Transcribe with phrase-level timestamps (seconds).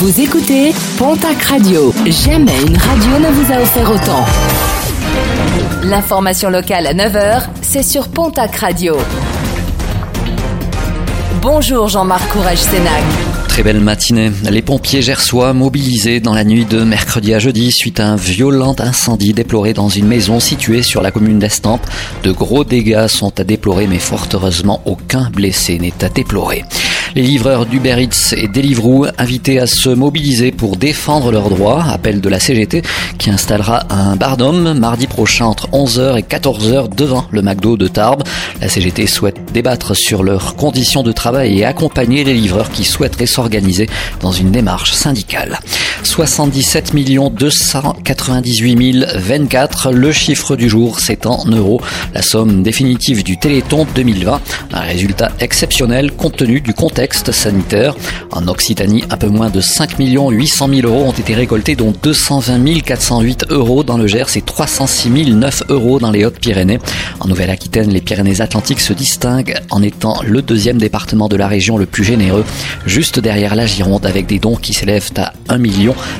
[0.00, 1.92] Vous écoutez Pontac Radio.
[2.06, 4.24] Jamais une radio ne vous a offert autant.
[5.82, 8.96] L'information locale à 9h, c'est sur Pontac Radio.
[11.42, 13.02] Bonjour Jean-Marc Courage Sénac.
[13.48, 14.32] Très belle matinée.
[14.50, 18.74] Les pompiers gersois mobilisés dans la nuit de mercredi à jeudi suite à un violent
[18.78, 21.86] incendie déploré dans une maison située sur la commune d'Estampes.
[22.22, 26.64] De gros dégâts sont à déplorer mais fort heureusement aucun blessé n'est à déplorer.
[27.16, 31.82] Les livreurs d'Uber Eats et Deliveroo invités à se mobiliser pour défendre leurs droits.
[31.82, 32.82] Appel de la CGT
[33.18, 37.88] qui installera un bar d'hommes mardi prochain entre 11h et 14h devant le McDo de
[37.88, 38.22] Tarbes.
[38.60, 43.26] La CGT souhaite débattre sur leurs conditions de travail et accompagner les livreurs qui souhaiteraient
[43.26, 43.88] s'organiser
[44.20, 45.58] dans une démarche syndicale.
[46.04, 49.90] 77 298 024.
[49.90, 51.80] Le chiffre du jour, c'est en euros.
[52.14, 54.40] La somme définitive du Téléthon 2020.
[54.72, 56.99] Un résultat exceptionnel compte tenu du contexte
[57.32, 57.94] sanitaire.
[58.30, 62.80] En Occitanie, un peu moins de 5 800 000 euros ont été récoltés, dont 220
[62.84, 66.78] 408 euros dans le Gers et 306 009 euros dans les Hautes-Pyrénées.
[67.20, 71.86] En Nouvelle-Aquitaine, les Pyrénées-Atlantiques se distinguent en étant le deuxième département de la région le
[71.86, 72.44] plus généreux,
[72.86, 75.58] juste derrière la Gironde, avec des dons qui s'élèvent à 1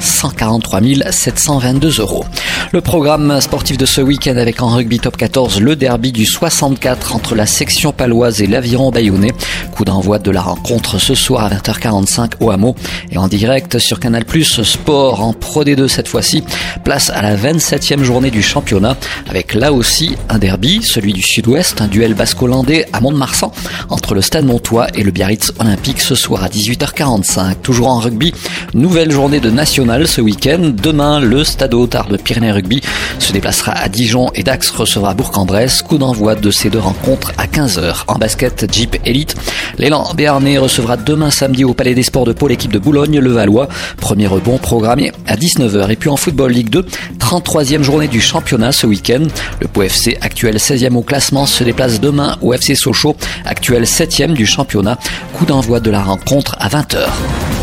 [0.00, 2.24] 143 722 euros.
[2.72, 7.14] Le programme sportif de ce week-end avec en rugby top 14 le derby du 64
[7.14, 9.32] entre la section paloise et l'aviron bayonnais.
[9.72, 12.74] Coup d'envoi de la rencontre ce soir à 20h45 au hameau
[13.12, 16.42] et en direct sur Canal Plus Sport en Pro D2 cette fois-ci.
[16.82, 18.96] Place à la 27e journée du championnat
[19.28, 23.52] avec là aussi un derby, celui du Sud-Ouest, un duel basco-hollandais à Mont-de-Marsan
[23.90, 27.60] entre le Stade Montois et le Biarritz Olympique ce soir à 18h45.
[27.62, 28.34] Toujours en rugby,
[28.74, 30.72] nouvelle journée de national ce week-end.
[30.74, 32.80] Demain, le Stade Hautard de Pyrénées Rugby
[33.20, 35.82] se déplacera à Dijon et Dax recevra Bourg-en-Bresse.
[35.82, 38.02] Coup d'envoi de ces deux rencontres à 15h.
[38.08, 39.36] En basket, Jeep Elite,
[39.78, 43.30] l'élan Béarnais recevra demain samedi au Palais des Sports de Pau l'équipe de Boulogne, le
[43.30, 43.68] Valois.
[43.96, 45.90] Premier rebond programmé à 19h.
[45.90, 46.84] Et puis en football Ligue 2,
[47.18, 49.22] 33e journée du championnat ce week-end.
[49.60, 54.32] Le Pau FC, actuel 16e au classement, se déplace demain au FC Sochaux, actuel 7e
[54.32, 54.98] du championnat.
[55.34, 57.55] Coup d'envoi de la rencontre à 20h.